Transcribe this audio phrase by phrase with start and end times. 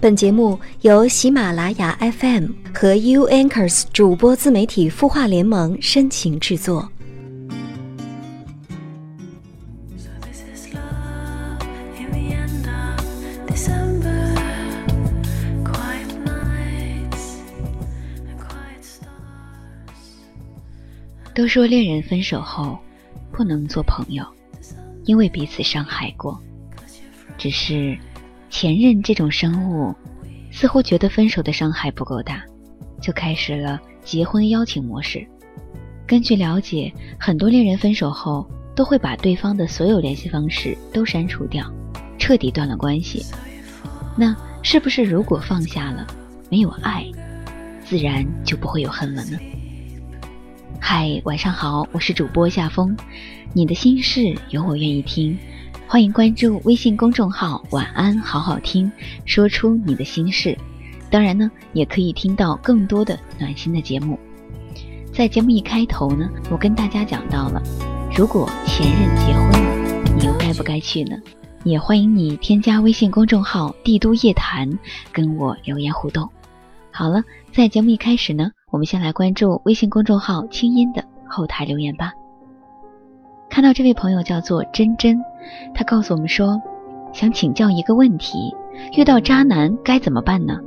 [0.00, 6.88] 本节目由喜马拉雅 FM 和 U Anchors 主播自媒体孵化联盟深情制作。
[21.34, 22.78] 都说恋人分手后
[23.32, 24.24] 不能做朋友，
[25.06, 26.40] 因为彼此伤害过。
[27.36, 27.98] 只是
[28.50, 29.94] 前任这种生物
[30.50, 32.42] 似乎觉得分手的伤害不够大，
[33.00, 35.26] 就开始了结婚邀请模式。
[36.06, 41.70] 根据了解，很多恋人分手后都会把对方的所有联系方式都删除掉，
[42.18, 43.24] 彻底断了关系。
[44.16, 46.06] 那是不是如果放下了，
[46.50, 47.04] 没有爱，
[47.84, 49.38] 自然就不会有恨了呢？
[50.80, 52.96] 嗨，晚上好，我是主播夏风，
[53.52, 55.38] 你的心事有我愿意听，
[55.90, 58.92] 欢迎关注微信公众号“晚安好好听”，
[59.24, 60.54] 说出你的心事。
[61.10, 64.18] 当然呢，也可以听到更多的暖心的节目。
[65.14, 67.62] 在节目一开头呢，我跟大家讲到了，
[68.14, 71.16] 如果前任结婚了，你又该不该去呢？
[71.64, 74.70] 也欢迎你添加微信公众号“帝都夜谈”，
[75.10, 76.28] 跟我留言互动。
[76.90, 78.50] 好了，在节目一开始呢。
[78.70, 82.12] 我们先来关注微信公众号“清音”的后台留言吧。
[83.48, 85.18] 看到这位朋友叫做真真，
[85.74, 86.60] 他告诉我们说，
[87.12, 88.54] 想请教一个问题：
[88.96, 90.58] 遇到渣男该怎么办呢？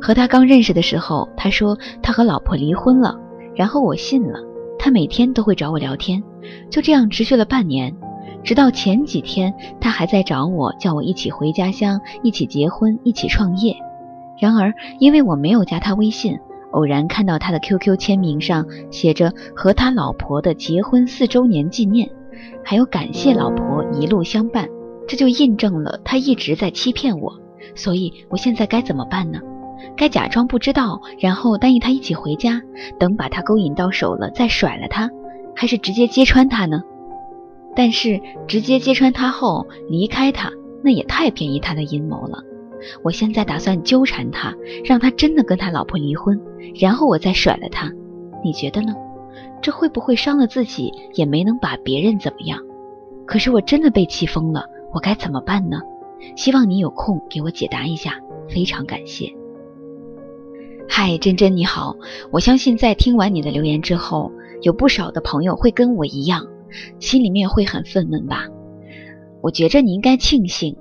[0.00, 3.18] 和他刚认识的时候，他说他和老婆离婚了，
[3.54, 4.38] 然后我信了，
[4.78, 6.22] 他每天都会找我聊天，
[6.70, 7.94] 就这样持续了半年，
[8.42, 13.76] 直到前几天，他还在找我，叫我一起回家乡，一起结婚，一起创业。
[14.38, 16.38] 然而因为我没有加他微信。
[16.72, 22.10] 偶然看到他的 QQ 签名上写着和他老婆的结婚四周年纪念，
[22.64, 24.68] 还有感谢老婆一路相伴，
[25.06, 27.40] 这就印证了他一直在欺骗我。
[27.74, 29.40] 所以我现在该怎么办呢？
[29.96, 32.60] 该假装不知道，然后答应他一起回家，
[32.98, 35.10] 等把他勾引到手了再甩了他，
[35.54, 36.82] 还是直接揭穿他呢？
[37.76, 40.50] 但是直接揭穿他后离开他，
[40.82, 42.38] 那也太便宜他的阴谋了。
[43.02, 46.40] 我现在打算纠缠他，让他真的跟他老婆离婚，
[46.78, 47.90] 然后我再甩了他。
[48.44, 48.94] 你觉得呢？
[49.64, 52.60] 这会不会伤了自己，也没能把别人怎么样？
[53.24, 55.80] 可是我真的被气疯了，我该怎么办呢？
[56.36, 59.34] 希望你有空给我解答一下，非常感谢。
[60.86, 61.96] 嗨，珍珍你好，
[62.30, 64.30] 我相信在听完你的留言之后，
[64.60, 66.46] 有不少的朋友会跟我一样，
[67.00, 68.46] 心里面会很愤懑吧？
[69.40, 70.76] 我觉着你应该庆幸。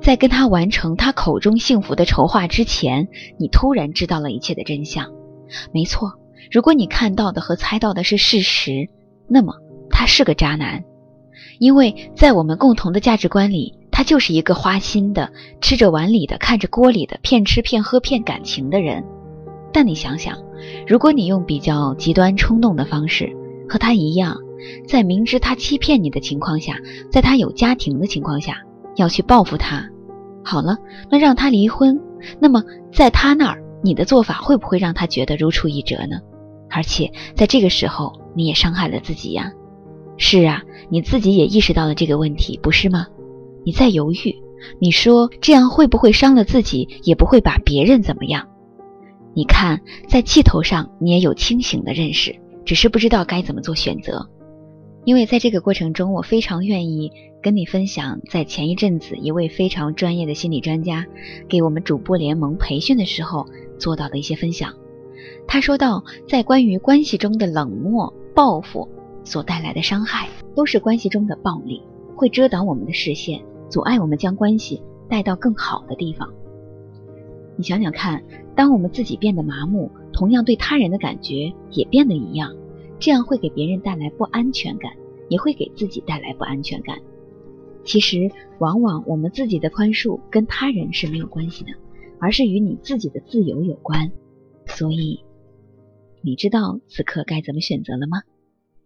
[0.00, 3.06] 在跟他完成他口中幸福的筹划之前，
[3.38, 5.12] 你突然知道了一切的真相。
[5.70, 6.14] 没错，
[6.50, 8.88] 如果你看到的和猜到的是事实，
[9.28, 9.54] 那么
[9.90, 10.84] 他是个渣男，
[11.58, 19.04] 因为在我们共同的价值观里，他就是一个花心的、吃着碗里的、看着锅里的、骗吃骗喝骗感情的人。
[19.72, 20.38] 但你想想，
[20.86, 23.30] 如果你用比较极端冲动的方式
[23.68, 24.36] 和他一样，
[24.86, 26.78] 在明知他欺骗你的情况下，
[27.10, 28.58] 在他有家庭的情况下。
[28.96, 29.88] 要去报复他，
[30.42, 30.76] 好了，
[31.08, 32.00] 那让他离婚。
[32.40, 36.18] 那么在他那儿，你的做法会不会让他觉得如出一辙呢？
[36.70, 39.52] 而且在这个时候，你也伤害了自己呀。
[40.16, 43.06] 是啊，你自己也意识到了这个问题，不是吗？
[43.64, 44.34] 你在犹豫，
[44.80, 48.48] 你说这样会不会伤了自己，也不会把别人怎么样？
[49.34, 52.34] 你看，在气头上，你也有清醒的认识，
[52.64, 54.28] 只是不知道该怎么做选择。
[55.04, 61.06] 因为在这个过程中，我非常愿意跟你分享，在前一阵子一位非常专业的心理专家
[61.48, 63.46] 给我们主播联盟培训的时候
[63.78, 64.74] 做到的一些分享。
[65.46, 68.88] 他说到，在关于关系中的冷漠、报复
[69.24, 71.82] 所带来的伤害，都是关系中的暴力，
[72.16, 76.32] 会遮挡我们的视线，阻碍我们将关系带到更好的地方。
[77.56, 78.22] 你想想看，
[78.54, 82.54] 当我们自己变得麻木，同样对他人的感觉也变得一样。
[83.00, 84.92] 这样会给别人带来不安全感，
[85.28, 86.98] 也会给自己带来不安全感。
[87.84, 91.70] 其实，往往我们自己的宽恕跟他人是没有关系的，
[92.18, 94.10] 而是与你自己的自由有关。
[94.68, 95.18] 所以，
[96.22, 98.18] 你知道此刻该怎么选择了吗？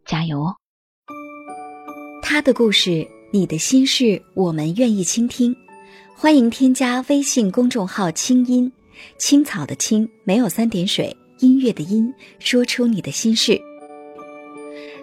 [0.06, 0.56] 加油哦！
[2.22, 5.54] 他的故事，你的心事，我们愿意倾听。
[6.14, 8.70] 欢迎添加微信公众号“清音
[9.18, 13.60] 青草”的青，没有三点水，音乐的音，说出你的心事。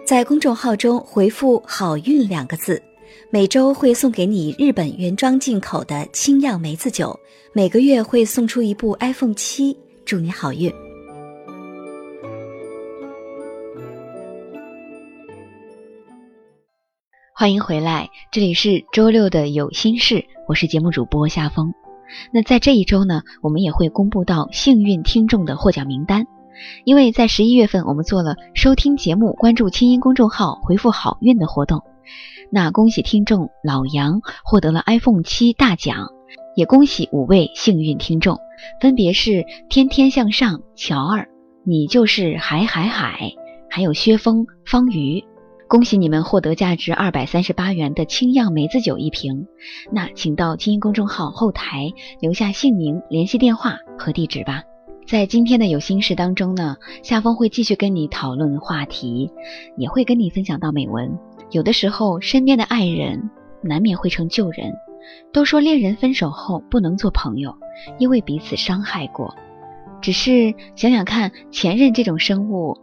[0.04, 2.82] 在公众号中回复“好运”两个字，
[3.30, 7.18] 每周会送给你日本原装进口的清酿梅子酒，
[7.52, 9.76] 每个月会送出一部 iPhone 七，
[10.10, 10.74] 祝你好运！
[17.32, 21.72] 欢迎回来，这里是周六的有心事，我是节目主播夏风。
[22.34, 26.26] 那在这一周呢，我们也会公布到幸运听众的获奖名单。
[26.84, 31.84] 因为在十一月份，我们做了收听节目、关注清音公众号、回复好运的活动。
[32.50, 36.08] 那恭喜听众老杨获得了 iPhone 七大奖，
[36.56, 38.40] 也恭喜五位幸运听众，
[38.80, 41.28] 分别是天天向上、乔二，
[41.64, 43.32] 你就是海海海，
[43.68, 45.24] 还有薛峰、方瑜。
[45.68, 49.46] 恭喜你们获得价值二百三十八元的清酿梅子酒一瓶。
[49.92, 54.64] 那请到清音公众号后台留下姓名、联系电话和地址吧。
[55.06, 59.30] 在今天的有心事当中呢，夏风会继续跟你讨论话题，
[59.76, 61.16] 也会跟你分享到美文。
[61.52, 63.30] 有的时候，身边的爱人
[63.62, 64.72] 难免会成旧人。
[65.32, 67.56] 都说恋人分手后不能做朋友，
[67.98, 69.34] 因为彼此伤害过。
[70.00, 72.76] 只是想想看，前任这种生物，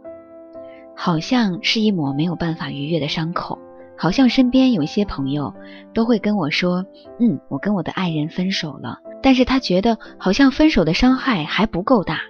[0.96, 3.58] 好像是一抹没有办法逾越的伤口。
[4.00, 5.52] 好像身边有一些朋友
[5.92, 6.84] 都会跟我说
[7.18, 12.20] ：“嗯，我跟我的爱人分手了。”但是他觉得好像分手的伤害还不够大，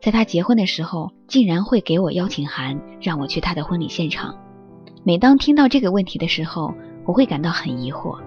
[0.00, 4.34] 在他结婚的时候，竟然会给我邀请函，让我去他的婚礼现场。
[5.04, 6.72] 每当听到这个问题的时候，
[7.04, 8.18] 我会感到很疑惑。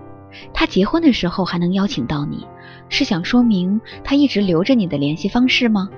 [0.54, 2.46] 他结婚的时候还能邀请到你，
[2.90, 5.90] 是想说明他一直留着你的联系方式吗？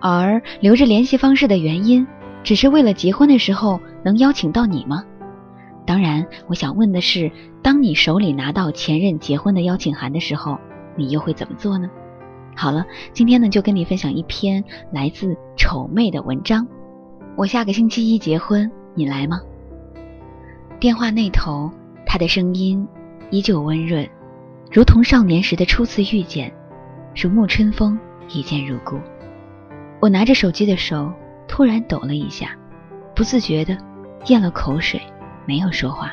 [0.00, 2.06] 而留着联系方式的原因，
[2.42, 5.04] 只是为了结婚的时候能邀请到你吗？
[5.86, 7.30] 当然，我想问的是，
[7.62, 10.58] 当你手里拿到前任结婚的邀请函的时候。
[10.96, 11.90] 你又会怎么做呢？
[12.54, 14.62] 好了，今天呢就跟你分享一篇
[14.92, 16.68] 来自丑妹的文章。
[17.36, 19.40] 我下个星期一结婚，你来吗？
[20.78, 21.68] 电话那头，
[22.06, 22.86] 他的声音
[23.34, 24.08] 依旧温润，
[24.70, 26.54] 如同少年时的初次遇见，
[27.16, 27.98] 如沐春风，
[28.28, 28.96] 一见如故。
[30.00, 31.12] 我拿着手机的手
[31.48, 32.56] 突然抖了一下，
[33.12, 33.76] 不自觉的
[34.26, 35.00] 咽了口水，
[35.46, 36.12] 没有说话。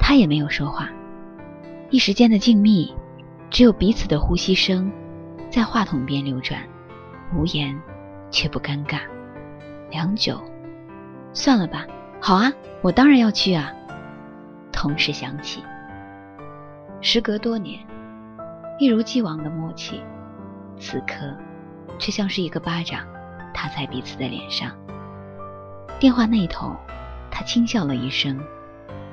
[0.00, 0.90] 他也没有说话，
[1.90, 2.92] 一时间的静谧。
[3.48, 4.90] 只有彼此的呼吸声
[5.50, 6.60] 在话筒边流转，
[7.32, 7.80] 无言
[8.28, 8.98] 却不尴尬。
[9.88, 10.42] 良久，
[11.32, 11.86] 算了吧。
[12.20, 13.72] 好啊，我当然要去啊。
[14.72, 15.62] 同时响起。
[17.04, 17.84] 时隔多年，
[18.78, 20.00] 一如既往的默契，
[20.78, 21.36] 此刻
[21.98, 23.04] 却像是一个巴掌
[23.52, 24.70] 打在彼此的脸上。
[25.98, 26.76] 电话那头，
[27.28, 28.38] 他轻笑了一声，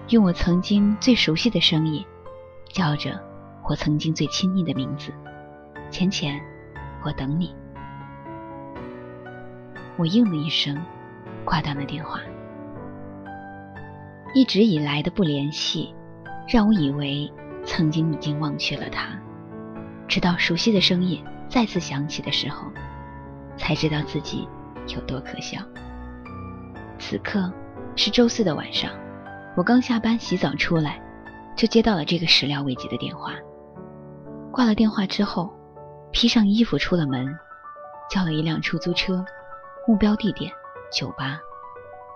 [0.09, 2.05] 用我曾经最熟悉的声音
[2.71, 3.19] 叫着。
[3.67, 5.11] 我曾经最亲昵的名字，
[5.91, 6.39] 浅浅，
[7.03, 7.53] 我等你。
[9.95, 10.75] 我应了一声，
[11.45, 12.19] 挂断了电话。
[14.33, 15.93] 一直以来的不联系，
[16.47, 17.31] 让我以为
[17.69, 19.07] 曾经已经忘却了他，
[20.07, 22.67] 直到熟悉的声音再次响起的时候，
[23.57, 24.49] 才知道自己
[24.87, 25.61] 有多可笑。
[26.97, 27.49] 此刻
[27.95, 28.89] 是周四的晚上，
[29.55, 30.99] 我刚下班洗澡出来，
[31.55, 33.33] 就接到了这个始料未及的电话。
[34.51, 35.53] 挂了电话之后，
[36.11, 37.27] 披上衣服出了门，
[38.09, 39.23] 叫了一辆出租车，
[39.87, 40.51] 目标地点
[40.91, 41.39] 酒吧，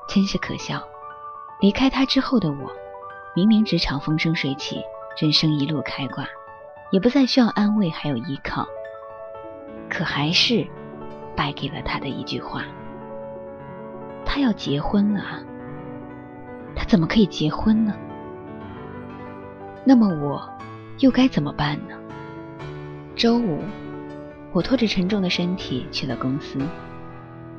[0.10, 0.82] 真是可笑。
[1.62, 2.72] 离开他之后的我，
[3.36, 4.82] 明明职场风生水起，
[5.16, 6.28] 人生一路开挂，
[6.92, 8.68] 也不再需要安慰还有依靠，
[9.88, 10.66] 可还是
[11.36, 12.64] 败给了他的一句话：
[14.26, 15.44] 他要结婚了！
[16.76, 17.94] 他怎么可以结婚呢？
[19.86, 20.50] 那么我
[20.98, 21.96] 又该怎么办呢？
[23.16, 23.60] 周五，
[24.52, 26.58] 我拖着沉重的身体去了公司。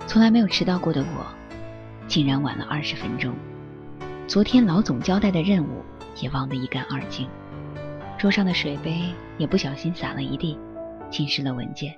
[0.09, 1.25] 从来没有迟到过的我，
[2.09, 3.33] 竟然晚了二十分钟。
[4.27, 5.85] 昨天老总交代的任务
[6.21, 7.29] 也忘得一干二净。
[8.19, 10.59] 桌上的水杯也不小心洒了一地，
[11.11, 11.95] 浸湿了文件。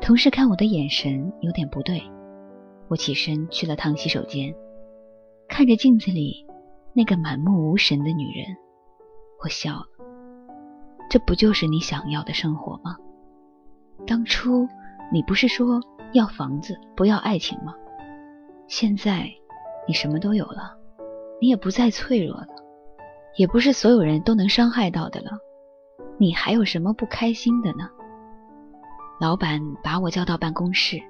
[0.00, 2.02] 同事看我的眼神有点不对，
[2.88, 4.52] 我起身去了趟洗手间，
[5.48, 6.44] 看着镜子里
[6.92, 8.56] 那个满目无神的女人，
[9.42, 9.86] 我笑了。
[11.08, 12.96] 这不就是你想要的生活吗？
[14.06, 14.66] 当初
[15.12, 15.80] 你不是说
[16.14, 17.74] 要房子不要爱情吗？
[18.66, 19.28] 现在
[19.86, 20.76] 你什么都有了，
[21.40, 22.48] 你也不再脆弱了，
[23.36, 25.30] 也不是所有人都能伤害到的了，
[26.18, 27.88] 你还有什么不开心的呢？
[29.20, 31.00] 老板把我叫到办公室，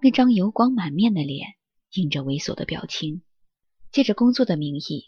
[0.00, 1.48] 那张油光满面的脸
[1.94, 3.22] 映着猥琐的表情，
[3.90, 5.06] 借着工作的名义，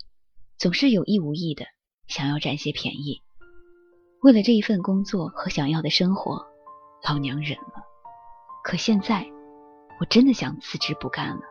[0.59, 1.67] 总是有意无意的
[2.07, 3.21] 想要占些便宜。
[4.23, 6.45] 为了这一份工作和想要的生活，
[7.07, 7.85] 老娘忍了。
[8.65, 9.27] 可现在，
[10.01, 11.43] 我真的想辞职不干了。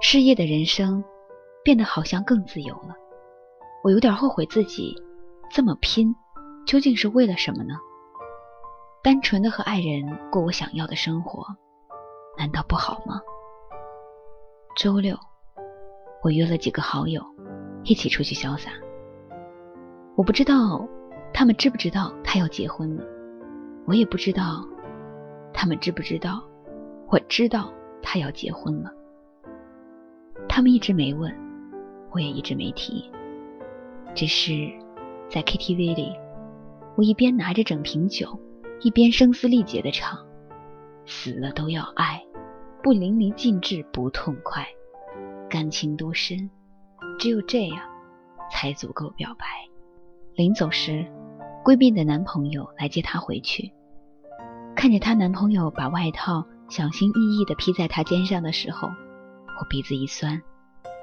[0.00, 1.04] 失业的人生
[1.66, 2.94] 变得好像更自由了。
[3.82, 4.94] 我有点后悔自己
[5.50, 6.14] 这么拼，
[6.64, 7.74] 究竟是为了什么呢？
[9.02, 11.44] 单纯的和爱人过我想要的生活，
[12.38, 13.20] 难道不好吗？
[14.76, 15.18] 周六，
[16.22, 17.20] 我约了几个好友
[17.82, 18.70] 一起出去潇洒。
[20.14, 20.86] 我不知道
[21.34, 23.02] 他们知不知道他要结婚了？
[23.88, 24.64] 我也不知道，
[25.52, 26.44] 他们知不知道？
[27.08, 27.72] 我知道
[28.04, 28.92] 他要结婚了。
[30.48, 31.34] 他们一直没问，
[32.16, 33.10] 我也一直没提。
[34.14, 34.72] 只是
[35.28, 36.16] 在 KTV 里，
[36.96, 38.40] 我一边拿着整瓶酒，
[38.80, 40.18] 一边声嘶力竭的唱
[41.04, 42.24] ：“死了都要爱，
[42.82, 44.66] 不淋漓尽致不痛快，
[45.50, 46.48] 感情多深，
[47.18, 47.78] 只有这样
[48.50, 49.44] 才足够表白。”
[50.36, 51.04] 临走时，
[51.62, 53.70] 闺蜜的男朋友来接她回去，
[54.74, 60.40] 看着她男朋友把外套小心翼翼地披在她肩上的时候，我鼻子一酸，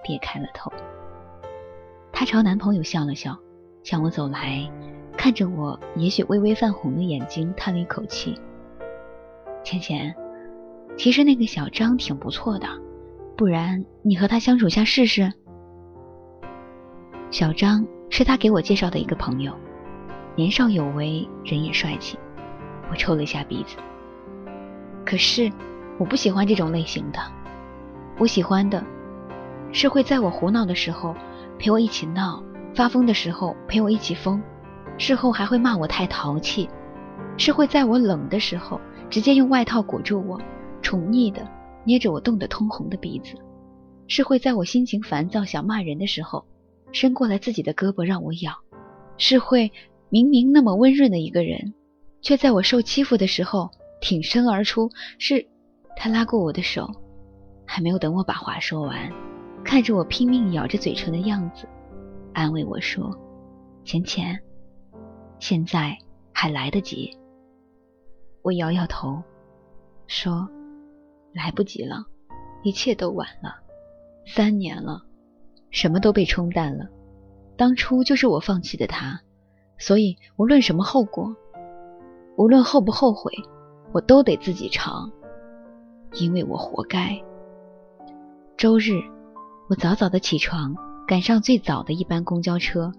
[0.03, 0.73] 别开了头。
[2.13, 3.35] 她朝男朋友笑了笑，
[3.83, 4.71] 向我走来，
[5.17, 8.39] 看着我也许微微泛红的眼睛，叹了一口气
[9.65, 10.15] ：“浅浅，
[10.95, 12.67] 其实那个小张挺不错的，
[13.35, 15.33] 不然你和他相处下试试。”
[17.31, 19.51] 小张是他给我介绍的一个朋友，
[20.35, 22.17] 年少有为，人也帅气。
[22.91, 23.75] 我抽了一下鼻子，
[25.03, 25.51] 可是
[25.97, 27.19] 我不喜欢这种类型的，
[28.19, 28.85] 我喜欢的
[29.71, 31.15] 是会在我胡闹的时候。
[31.59, 32.43] 陪我一起闹，
[32.73, 34.41] 发疯的时候陪我一起疯，
[34.97, 36.69] 事后还会骂我太淘气，
[37.37, 38.79] 是会在我冷的时候
[39.09, 40.39] 直接用外套裹住我，
[40.81, 41.47] 宠溺的
[41.85, 43.35] 捏着我冻得通红的鼻子，
[44.07, 46.45] 是会在我心情烦躁想骂人的时候，
[46.91, 48.53] 伸过来自己的胳膊让我咬，
[49.17, 49.71] 是会
[50.09, 51.73] 明明那么温润的一个人，
[52.21, 53.69] 却在我受欺负的时候
[54.01, 55.45] 挺身而出，是
[55.95, 56.89] 他拉过我的手，
[57.65, 59.11] 还没有等我把话说完。
[59.63, 61.67] 看着我拼命咬着嘴唇的样子，
[62.33, 63.17] 安慰我说
[63.83, 64.39] ：“浅浅，
[65.39, 65.97] 现在
[66.31, 67.17] 还来得及。”
[68.43, 69.21] 我摇摇头，
[70.05, 70.47] 说
[71.33, 72.05] ：“来不及了，
[72.61, 73.55] 一切都晚了。
[74.27, 75.01] 三年了，
[75.71, 76.85] 什么都被冲淡了。
[77.55, 79.19] 当初就是我放弃的他，
[79.79, 81.35] 所以无论什么后果，
[82.35, 83.31] 无论后不后悔，
[83.91, 85.09] 我都得自己尝，
[86.13, 87.19] 因为我活该。”
[88.57, 89.12] 周日。
[89.73, 90.75] 我早早的起床，
[91.07, 92.91] 赶上最早的一班公交车，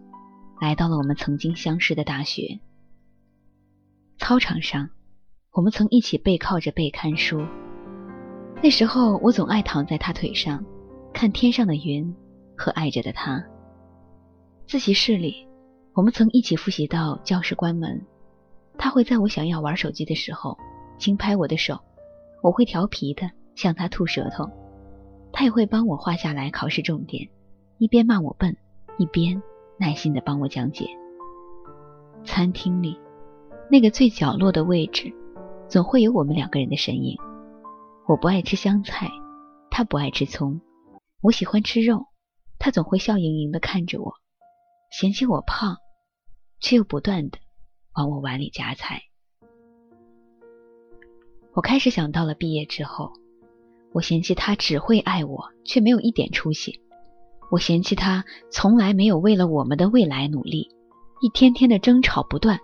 [0.60, 2.58] 来到了我们曾经相识的大学。
[4.18, 4.90] 操场上，
[5.52, 7.46] 我们曾一起背靠着背看书。
[8.60, 10.64] 那时候，我总爱躺在他腿上，
[11.12, 12.12] 看天上的云
[12.56, 13.40] 和爱着的他。
[14.66, 15.46] 自习室里，
[15.92, 18.04] 我们曾一起复习到教室关门。
[18.76, 20.58] 他会在我想要玩手机的时候，
[20.98, 21.78] 轻拍我的手，
[22.42, 24.50] 我会调皮的向他吐舌头。
[25.36, 27.28] 他也会帮我画下来考试重点，
[27.78, 28.56] 一边骂我笨，
[28.98, 29.42] 一边
[29.76, 30.86] 耐心的帮我讲解。
[32.24, 32.96] 餐厅里
[33.68, 35.12] 那个最角落的位置，
[35.68, 37.18] 总会有我们两个人的身影。
[38.06, 39.10] 我不爱吃香菜，
[39.72, 40.60] 他不爱吃葱；
[41.20, 42.06] 我喜欢吃肉，
[42.60, 44.14] 他总会笑盈盈的看着我，
[44.92, 45.78] 嫌弃我胖，
[46.60, 47.38] 却又不断的
[47.96, 49.02] 往我碗里夹菜。
[51.54, 53.12] 我开始想到了毕业之后。
[53.94, 56.80] 我嫌弃他只会爱我，却没有一点出息。
[57.48, 60.68] 我嫌弃他从来没有为了我们的未来努力，
[61.20, 62.58] 一天天的争吵不断，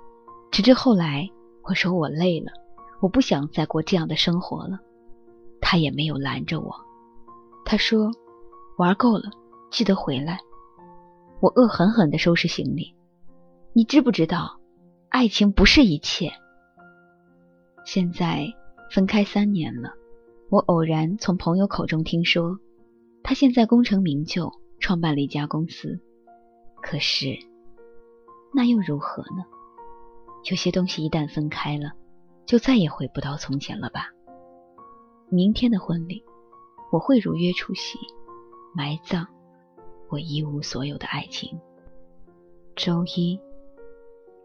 [0.51, 1.31] 直至后来
[1.63, 2.51] 我说我累了，
[3.01, 4.81] 我不想再过这样的生活了。
[5.61, 6.75] 他也没有拦着我，
[7.65, 8.11] 他说
[8.77, 9.31] 玩够了，
[9.71, 10.41] 记得回来。
[11.41, 12.93] 我恶狠狠地收拾行李。
[13.73, 14.59] 你知不知道，
[15.11, 16.33] 爱情不是一切。
[17.85, 18.53] 现在
[18.91, 19.93] 分开三年了。
[20.51, 22.59] 我偶然从朋友口中听说，
[23.23, 26.01] 他现在功成名就，创办了一家公司。
[26.83, 27.39] 可是，
[28.53, 29.45] 那又如何呢？
[30.51, 31.93] 有些东西一旦分开了，
[32.47, 34.09] 就再也回不到从前了吧？
[35.29, 36.25] 明天的婚礼，
[36.91, 37.97] 我会如约出席，
[38.75, 39.25] 埋葬
[40.09, 41.61] 我一无所有的爱情。
[42.75, 43.39] 周一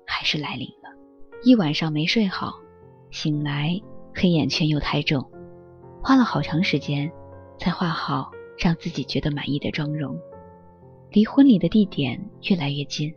[0.05, 0.95] 还是来临了，
[1.43, 2.53] 一晚上没睡好，
[3.09, 3.81] 醒来
[4.13, 5.31] 黑眼圈又太重。
[6.07, 7.11] 花了好长时间，
[7.57, 10.15] 才画好让自己觉得满意的妆容。
[11.09, 13.11] 离婚礼的地点越来越近，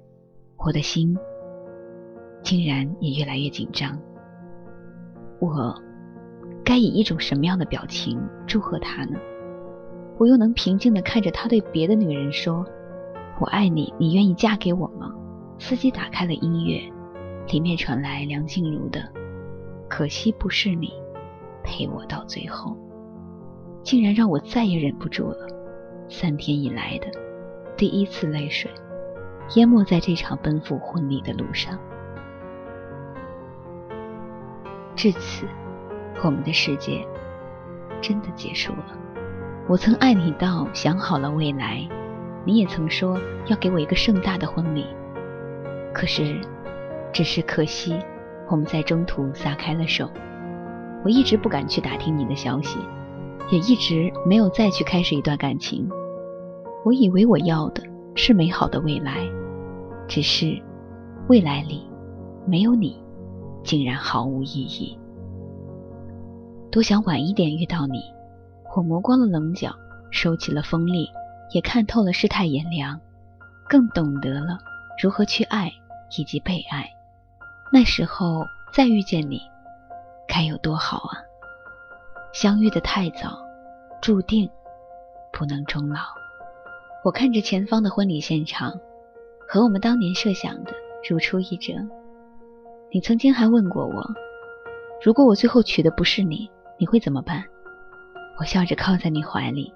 [0.57, 1.15] 我的心
[2.43, 4.01] 竟然也越来越紧张。
[5.39, 5.75] 我
[6.65, 9.19] 该以一种什么样的表情祝贺他呢？
[10.19, 12.65] 我又能平静的看着他对别的女人说
[13.39, 15.15] ：“我爱你，你愿意嫁给我吗？”
[15.61, 16.91] 司机打开了音乐，
[17.53, 18.99] 里面传来梁静茹的
[19.91, 20.87] 《可惜不是你》。
[21.69, 22.75] 陪我到最后，
[23.83, 25.47] 竟然让我再也忍不住了。
[26.09, 27.07] 三天以来的
[27.77, 28.71] 第一次泪水，
[29.57, 31.79] 淹没在这场奔赴婚礼的路上。
[34.97, 35.47] 至此，
[36.25, 37.07] 我们的世界
[38.01, 38.99] 真的结束了。
[39.69, 41.87] 我曾爱你到想好了未来，
[42.47, 44.87] 你也曾说要给我一个盛大的婚礼。
[45.93, 46.41] 可是，
[47.13, 47.99] 只是可惜，
[48.49, 50.11] 我们在中途撒开了手。
[51.05, 52.79] 我一直不敢去打听你的消息，
[53.51, 55.89] 也一直没有再去开始一段感情。
[56.85, 57.83] 我以为我要的
[58.15, 59.17] 是美好的未来，
[60.07, 60.61] 只是
[61.29, 61.87] 未来里
[62.47, 63.01] 没有你，
[63.63, 64.99] 竟然毫无意义。
[66.71, 68.01] 多想晚一点遇到你。
[68.77, 69.75] 我磨光了棱角，
[70.13, 71.09] 收起了锋利，
[71.53, 73.01] 也看透了世态炎凉，
[73.69, 74.57] 更懂得了
[75.03, 75.73] 如何去爱
[76.17, 76.89] 以及被爱。
[77.73, 79.41] 那时候再遇见你，
[80.29, 81.19] 该有多好啊！
[82.33, 83.37] 相遇的太早，
[84.01, 84.49] 注定
[85.33, 86.01] 不能终老。
[87.03, 88.79] 我看着前方的婚礼现场，
[89.49, 90.73] 和我们当年设想的
[91.09, 91.73] 如出一辙。
[92.91, 94.07] 你曾经还问过我，
[95.03, 97.45] 如果我最后娶的不是你，你会怎么办？
[98.39, 99.73] 我笑着靠在你怀里，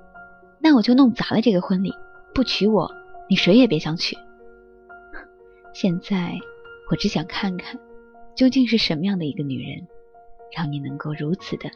[0.61, 1.93] 那我就弄砸了这个婚礼，
[2.35, 2.93] 不娶我，
[3.29, 4.17] 你谁也别想娶。
[5.73, 6.39] 现在
[6.91, 7.81] 我只想看看，
[8.35, 9.87] 究竟是什么样的一个女人，
[10.55, 11.71] 让你能够如此的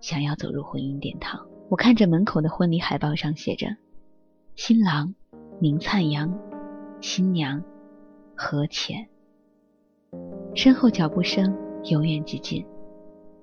[0.00, 1.46] 想要走入婚姻殿堂。
[1.68, 3.68] 我看着门口的婚礼海报上写着
[4.56, 5.14] “新郎
[5.60, 6.38] 宁灿阳，
[7.00, 7.62] 新娘
[8.34, 9.08] 何浅”，
[10.54, 12.66] 身后脚步声由远及近，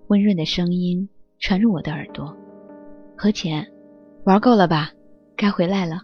[0.08, 2.36] 温润的声音传入我的耳朵。
[3.16, 3.72] 何浅，
[4.26, 4.92] 玩够了吧？
[5.36, 6.02] 该回来了。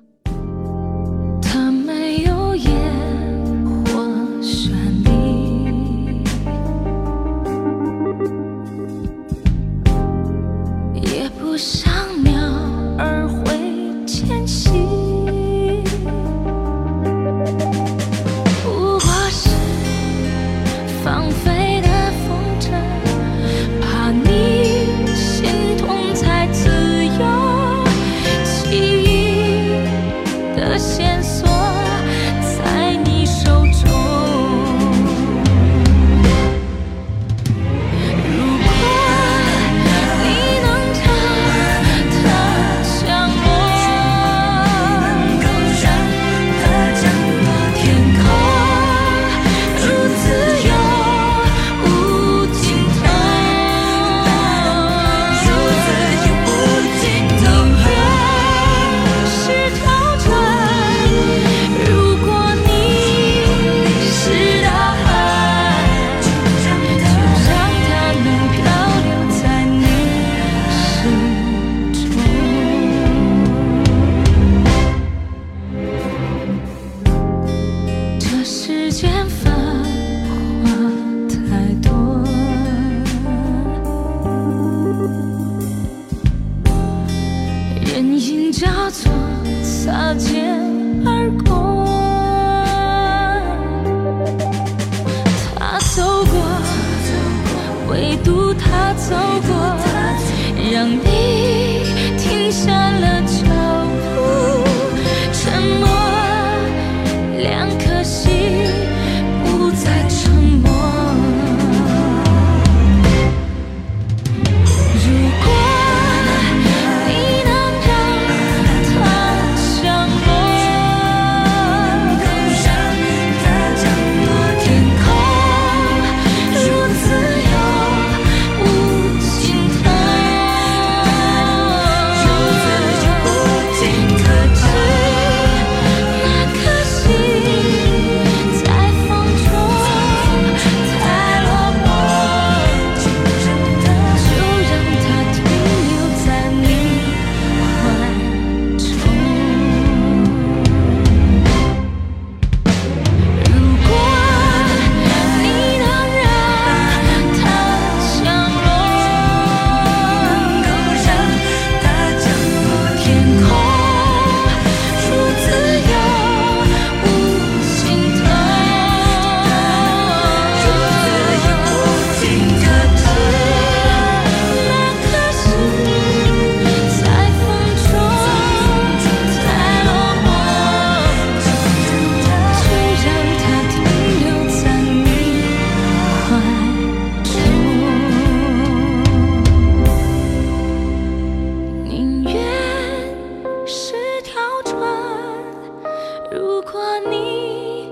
[196.33, 197.87] 如果你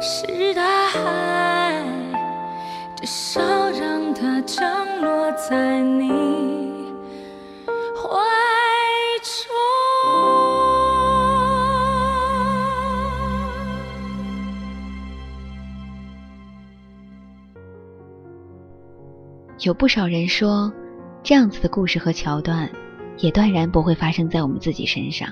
[0.00, 1.84] 是大海。
[2.94, 3.40] 至少
[3.70, 6.92] 让它降落在你
[7.96, 8.08] 怀
[9.20, 9.52] 中。
[19.58, 20.72] 有不少人说，
[21.24, 22.70] 这样子的故事和桥段，
[23.18, 25.28] 也断然不会发生在我们自己身上。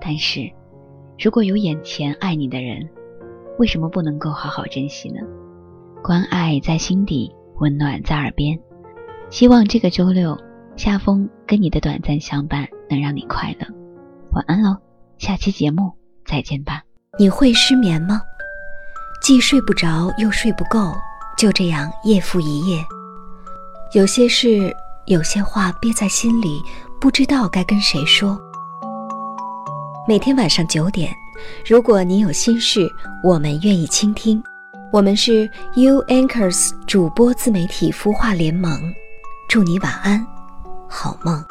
[0.00, 0.50] 但是，
[1.18, 2.88] 如果有眼前爱你的人，
[3.58, 5.20] 为什么不能够好好珍惜呢？
[6.02, 8.58] 关爱在心底，温暖在耳边。
[9.30, 10.36] 希望这个周六，
[10.76, 13.66] 夏风跟你的短暂相伴能让你快乐。
[14.32, 14.76] 晚安喽，
[15.18, 15.92] 下期节目
[16.26, 16.82] 再见吧。
[17.18, 18.20] 你会失眠吗？
[19.22, 20.92] 既睡不着又睡不够，
[21.38, 22.84] 就这样夜复一夜。
[23.94, 24.74] 有些事，
[25.06, 26.60] 有些话憋在心里，
[27.00, 28.38] 不知道该跟谁说。
[30.06, 31.10] 每天晚上九点，
[31.64, 32.86] 如果你有心事，
[33.22, 34.42] 我们愿意倾听。
[34.92, 38.78] 我们是 U Anchors 主播自媒体孵化联盟。
[39.48, 40.24] 祝你晚安，
[40.86, 41.42] 好梦。